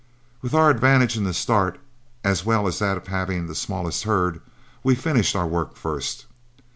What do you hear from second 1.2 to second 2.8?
the start, as well as